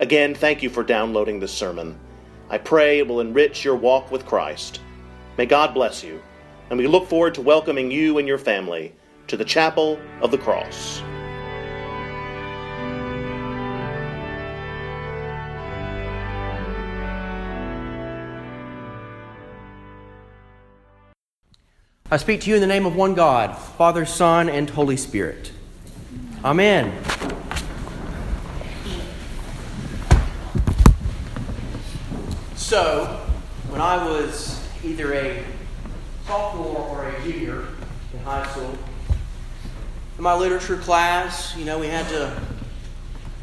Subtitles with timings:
[0.00, 1.94] Again, thank you for downloading this sermon.
[2.48, 4.80] I pray it will enrich your walk with Christ.
[5.36, 6.22] May God bless you,
[6.70, 8.94] and we look forward to welcoming you and your family
[9.26, 11.02] to the Chapel of the Cross.
[22.10, 25.52] I speak to you in the name of one God, Father, Son, and Holy Spirit.
[26.42, 26.90] Amen.
[32.70, 33.04] So,
[33.68, 35.42] when I was either a
[36.24, 37.66] sophomore or a junior
[38.12, 38.78] in high school,
[40.16, 42.40] in my literature class, you know, we had to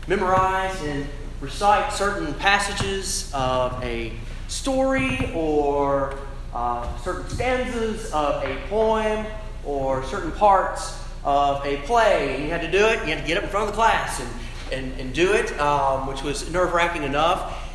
[0.08, 1.06] memorize and
[1.42, 4.14] recite certain passages of a
[4.47, 6.17] story or
[6.53, 9.25] uh, certain stanzas of a poem
[9.66, 12.34] or certain parts of a play.
[12.36, 13.75] And you had to do it, you had to get up in front of the
[13.75, 14.30] class and,
[14.72, 17.66] and, and do it, um, which was nerve wracking enough.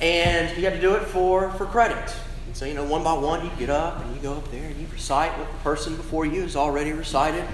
[0.00, 2.14] And you had to do it for, for credit.
[2.46, 4.68] And so, you know, one by one, you get up and you go up there
[4.68, 7.44] and you recite what the person before you has already recited.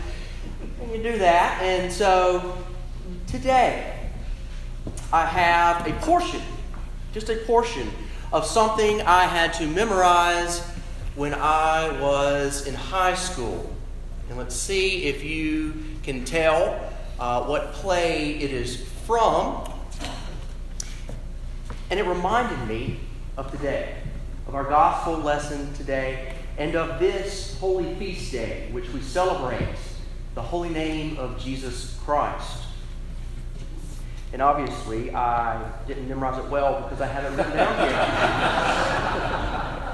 [0.81, 1.63] And you do that.
[1.63, 2.59] And so
[3.29, 4.11] today,
[5.13, 6.41] I have a portion,
[7.13, 7.89] just a portion
[8.33, 10.61] of something I had to memorize
[11.15, 13.71] when I was in high school.
[14.29, 19.72] And let's see if you can tell uh, what play it is from.
[21.93, 22.99] And it reminded me
[23.37, 23.95] of today,
[24.49, 29.77] of our gospel lesson today, and of this holy feast day, which we celebrate
[30.35, 32.63] the holy name of Jesus Christ.
[34.33, 37.77] And obviously, I didn't memorize it well because I haven't written down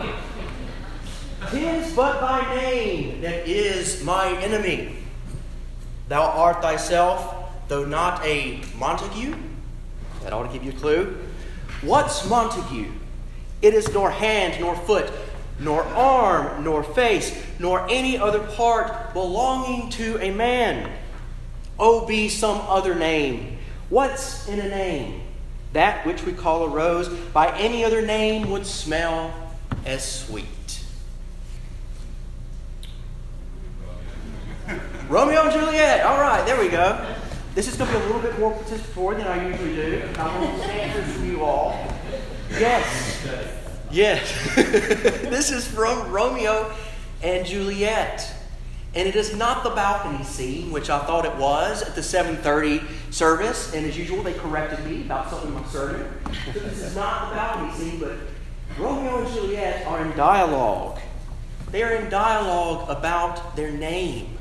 [0.01, 0.15] here.
[1.51, 4.95] Tis but thy name that is my enemy.
[6.09, 7.35] Thou art thyself,
[7.67, 9.35] though not a Montague.
[10.23, 11.25] That ought to give you a clue.
[11.83, 12.91] What's Montague?
[13.63, 15.11] It is nor hand nor foot,
[15.61, 20.91] nor arm nor face, nor any other part belonging to a man.
[21.79, 23.59] Oh, be some other name.
[23.89, 25.23] What's in a name?
[25.73, 29.33] That which we call a rose by any other name would smell
[29.85, 30.47] as sweet.
[35.09, 36.05] Romeo and Juliet.
[36.05, 37.18] All right, there we go.
[37.59, 40.09] This is going to be a little bit more participatory than I usually do.
[40.17, 41.77] I want answers from you all.
[42.53, 43.27] Yes.
[43.91, 44.55] Yes.
[44.55, 46.73] this is from Romeo
[47.21, 48.33] and Juliet.
[48.95, 53.13] And it is not the balcony scene, which I thought it was at the 7:30
[53.13, 53.75] service.
[53.75, 56.07] And as usual, they corrected me about something in my sermon.
[56.45, 58.13] So this is not the balcony scene, but
[58.79, 61.01] Romeo and Juliet are in dialogue.
[61.73, 64.38] They are in dialogue about their name.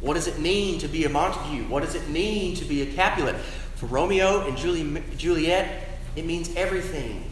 [0.00, 1.64] What does it mean to be a Montague?
[1.64, 3.36] What does it mean to be a Capulet?
[3.76, 7.24] For Romeo and Juliet, it means everything.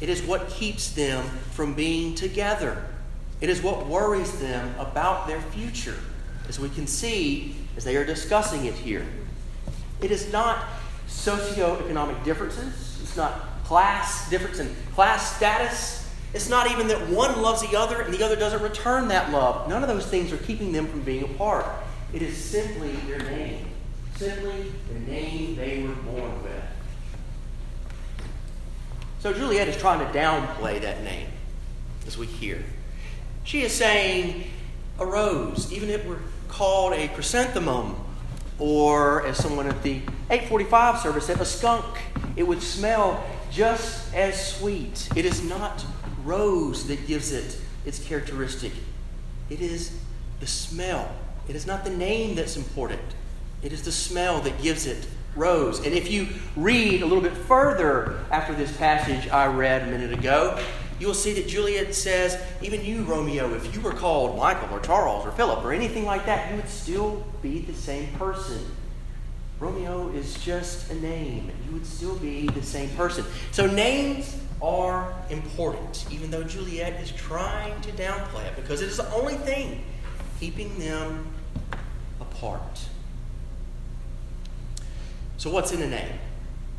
[0.00, 2.84] It is what keeps them from being together.
[3.40, 5.98] It is what worries them about their future,
[6.48, 9.06] as we can see as they are discussing it here.
[10.00, 10.64] It is not
[11.08, 16.01] socioeconomic differences, it's not class difference in class status.
[16.34, 19.68] It's not even that one loves the other and the other doesn't return that love.
[19.68, 21.66] None of those things are keeping them from being apart.
[22.14, 23.66] It is simply their name,
[24.16, 26.52] simply the name they were born with.
[29.20, 31.28] So Juliet is trying to downplay that name,
[32.06, 32.62] as we hear.
[33.44, 34.44] She is saying
[34.98, 37.96] a rose, even if it were called a chrysanthemum,
[38.58, 40.00] or as someone at the
[40.30, 41.84] 845 service said, a skunk,
[42.36, 45.08] it would smell just as sweet.
[45.14, 45.84] It is not
[46.24, 48.72] rose that gives it its characteristic,
[49.50, 49.96] it is
[50.40, 51.10] the smell
[51.48, 53.00] it is not the name that's important,
[53.62, 55.84] it is the smell that gives it rose.
[55.84, 60.12] And if you read a little bit further after this passage I read a minute
[60.12, 60.62] ago,
[61.00, 64.80] you will see that Juliet says, even you, Romeo, if you were called Michael or
[64.80, 68.64] Charles or Philip or anything like that, you would still be the same person.
[69.58, 71.50] Romeo is just a name.
[71.66, 73.24] You would still be the same person.
[73.50, 78.96] So names are important, even though Juliet is trying to downplay it because it is
[78.96, 79.82] the only thing
[80.38, 81.26] keeping them
[82.20, 82.86] apart.
[85.36, 86.18] So, what's in a name?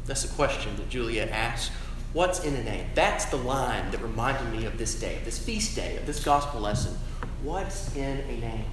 [0.06, 1.76] That's the question that Juliet asks.
[2.14, 2.86] What's in a name?
[2.94, 6.24] That's the line that reminded me of this day, of this feast day, of this
[6.24, 6.96] gospel lesson.
[7.42, 8.66] What's in a name?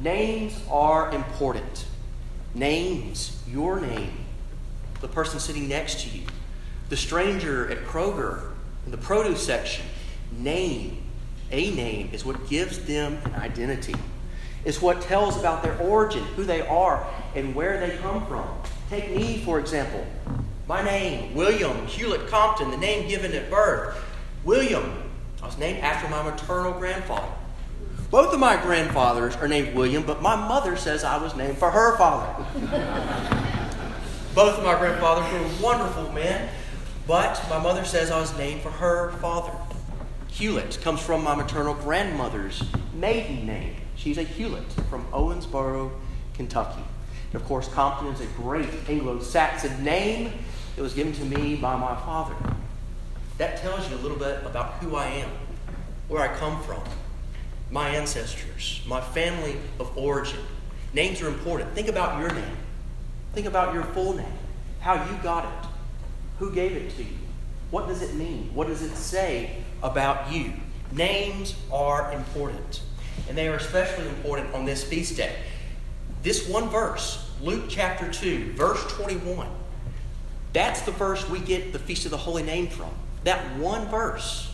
[0.00, 1.86] Names are important.
[2.54, 4.12] Names, your name,
[5.00, 6.26] the person sitting next to you,
[6.94, 8.52] the stranger at Kroger
[8.84, 9.84] in the produce section.
[10.30, 11.02] Name,
[11.50, 13.96] a name, is what gives them an identity.
[14.64, 17.04] It's what tells about their origin, who they are,
[17.34, 18.48] and where they come from.
[18.90, 20.06] Take me, for example.
[20.68, 24.00] My name, William Hewlett Compton, the name given at birth.
[24.44, 25.02] William,
[25.42, 27.26] I was named after my maternal grandfather.
[28.12, 31.72] Both of my grandfathers are named William, but my mother says I was named for
[31.72, 32.46] her father.
[34.32, 36.50] Both of my grandfathers were wonderful men,
[37.06, 39.52] but my mother says I was named for her father.
[40.28, 42.62] Hewlett comes from my maternal grandmother's
[42.94, 43.76] maiden name.
[43.94, 45.92] She's a Hewlett from Owensboro,
[46.34, 46.82] Kentucky.
[47.32, 50.32] And of course, Compton is a great Anglo Saxon name
[50.76, 52.34] that was given to me by my father.
[53.38, 55.30] That tells you a little bit about who I am,
[56.08, 56.82] where I come from,
[57.70, 60.40] my ancestors, my family of origin.
[60.92, 61.72] Names are important.
[61.74, 62.56] Think about your name.
[63.34, 64.26] Think about your full name,
[64.80, 65.68] how you got it,
[66.38, 67.16] who gave it to you,
[67.70, 70.52] what does it mean, what does it say about you.
[70.90, 72.80] Names are important,
[73.28, 75.36] and they are especially important on this feast day.
[76.22, 79.46] This one verse, Luke chapter 2, verse 21,
[80.52, 82.90] that's the verse we get the Feast of the Holy Name from.
[83.24, 84.50] That one verse,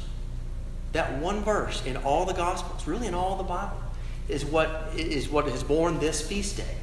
[0.93, 3.77] that one verse in all the Gospels, really in all the Bible,
[4.29, 6.77] is what, is what has borne this feast day.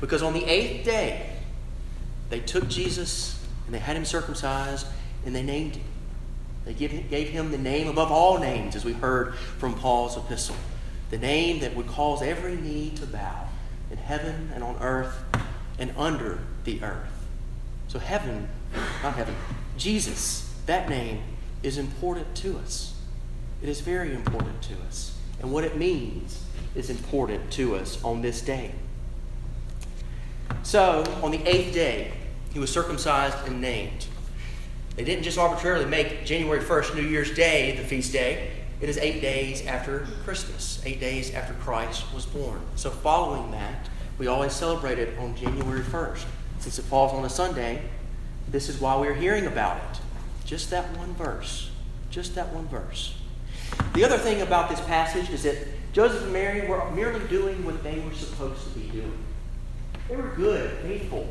[0.00, 1.30] Because on the eighth day,
[2.30, 3.39] they took Jesus
[3.70, 4.84] and they had him circumcised
[5.24, 5.84] and they named him.
[6.64, 10.56] They gave him the name above all names, as we heard from Paul's epistle.
[11.10, 13.46] The name that would cause every knee to bow
[13.92, 15.22] in heaven and on earth
[15.78, 17.28] and under the earth.
[17.86, 18.48] So, heaven,
[19.04, 19.36] not heaven,
[19.76, 21.22] Jesus, that name
[21.62, 22.94] is important to us.
[23.62, 25.16] It is very important to us.
[25.40, 26.42] And what it means
[26.74, 28.72] is important to us on this day.
[30.64, 32.14] So, on the eighth day,
[32.52, 34.06] he was circumcised and named.
[34.96, 38.50] They didn't just arbitrarily make January 1st, New Year's Day, the feast day.
[38.80, 42.60] It is eight days after Christmas, eight days after Christ was born.
[42.76, 43.88] So, following that,
[44.18, 46.24] we always celebrate it on January 1st.
[46.58, 47.82] Since it falls on a Sunday,
[48.48, 50.00] this is why we're hearing about it.
[50.44, 51.70] Just that one verse.
[52.10, 53.14] Just that one verse.
[53.94, 55.56] The other thing about this passage is that
[55.92, 59.24] Joseph and Mary were merely doing what they were supposed to be doing.
[60.08, 61.26] They were good, faithful,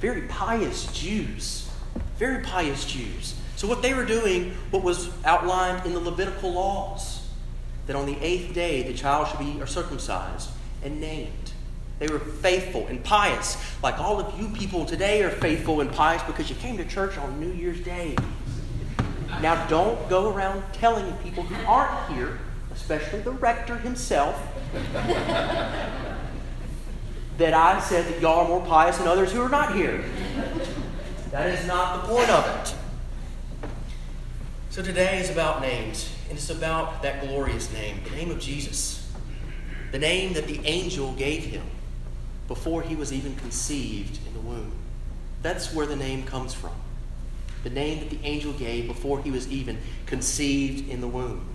[0.00, 1.70] very pious Jews.
[2.16, 3.34] Very pious Jews.
[3.56, 7.28] So, what they were doing, what was outlined in the Levitical laws,
[7.86, 10.50] that on the eighth day the child should be circumcised
[10.82, 11.52] and named.
[11.98, 16.22] They were faithful and pious, like all of you people today are faithful and pious
[16.22, 18.16] because you came to church on New Year's Day.
[19.42, 22.38] Now, don't go around telling people who aren't here,
[22.72, 24.40] especially the rector himself,
[27.40, 30.04] that I said that y'all are more pious than others who are not here.
[31.30, 32.74] That is not the point of it.
[34.68, 39.10] So today is about names, and it's about that glorious name, the name of Jesus,
[39.90, 41.62] the name that the angel gave him
[42.46, 44.72] before he was even conceived in the womb.
[45.40, 46.74] That's where the name comes from.
[47.64, 51.46] The name that the angel gave before he was even conceived in the womb.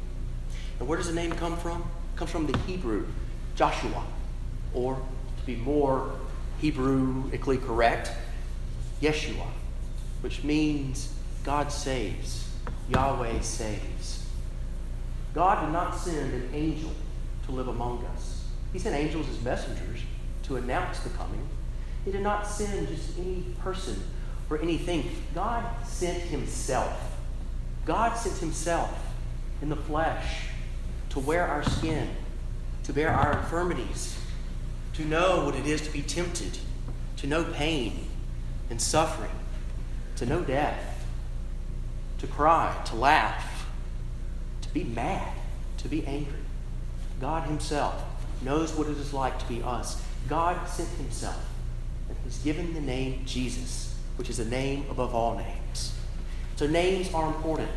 [0.80, 1.82] And where does the name come from?
[2.14, 3.06] It comes from the Hebrew
[3.56, 4.04] Joshua,
[4.74, 5.00] or
[5.46, 6.16] be more
[6.62, 8.12] Hebraically correct,
[9.02, 9.48] Yeshua,
[10.22, 12.50] which means God saves,
[12.90, 14.26] Yahweh saves.
[15.34, 16.92] God did not send an angel
[17.46, 18.46] to live among us.
[18.72, 20.00] He sent angels as messengers
[20.44, 21.48] to announce the coming.
[22.06, 24.02] He did not send just any person
[24.50, 25.10] or anything.
[25.34, 27.18] God sent himself.
[27.86, 29.14] God sent himself
[29.62, 30.48] in the flesh
[31.10, 32.10] to wear our skin,
[32.84, 34.18] to bear our infirmities,
[34.96, 36.58] to know what it is to be tempted,
[37.18, 38.08] to know pain
[38.70, 39.32] and suffering,
[40.16, 41.06] to know death,
[42.20, 43.68] to cry, to laugh,
[44.62, 45.34] to be mad,
[45.78, 46.40] to be angry.
[47.20, 48.04] God Himself
[48.42, 50.02] knows what it is like to be us.
[50.30, 51.44] God sent Himself
[52.08, 55.94] and He's given the name Jesus, which is a name above all names.
[56.56, 57.70] So names are important,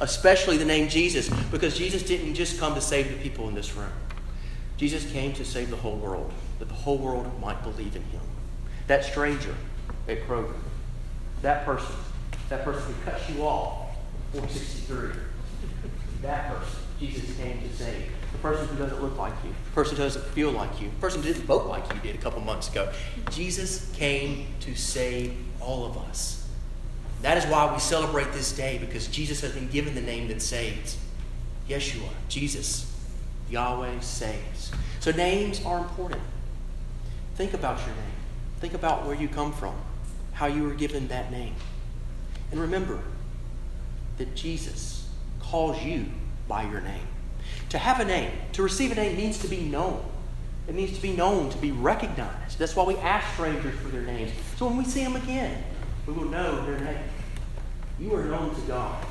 [0.00, 3.74] especially the name Jesus, because Jesus didn't just come to save the people in this
[3.76, 3.92] room.
[4.76, 8.20] Jesus came to save the whole world, that the whole world might believe in him.
[8.86, 9.54] That stranger
[10.08, 10.54] at Kroger,
[11.42, 11.94] that person,
[12.48, 13.88] that person who cuts you off,
[14.32, 15.20] 463,
[16.22, 18.10] that person, Jesus came to save.
[18.32, 20.96] The person who doesn't look like you, the person who doesn't feel like you, the
[20.96, 22.92] person who didn't vote like you did a couple months ago.
[23.30, 26.46] Jesus came to save all of us.
[27.22, 30.42] That is why we celebrate this day, because Jesus has been given the name that
[30.42, 30.98] saves.
[31.68, 32.92] Yeshua, Jesus,
[33.50, 34.72] Yahweh saves.
[35.00, 36.22] So names are important.
[37.36, 38.16] Think about your name.
[38.60, 39.74] Think about where you come from,
[40.32, 41.54] how you were given that name.
[42.50, 43.00] And remember
[44.18, 45.08] that Jesus
[45.40, 46.06] calls you
[46.48, 47.06] by your name.
[47.70, 50.02] To have a name, to receive a name, means to be known.
[50.68, 52.58] It means to be known, to be recognized.
[52.58, 54.32] That's why we ask strangers for their names.
[54.56, 55.62] So when we see them again,
[56.06, 57.04] we will know their name.
[58.00, 59.04] You are known to God.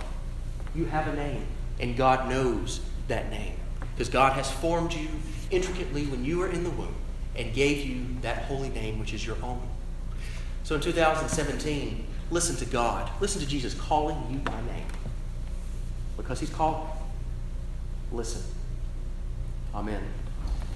[0.74, 1.46] You have a name,
[1.80, 3.56] and God knows that name.
[3.96, 5.08] Because God has formed you
[5.52, 6.96] intricately when you were in the womb
[7.36, 9.62] and gave you that holy name, which is your own.
[10.64, 13.10] So in 2017, listen to God.
[13.22, 14.88] Listen to Jesus calling you by name.
[16.18, 16.88] Because he's calling.
[18.12, 18.42] Listen.
[19.74, 20.02] Amen.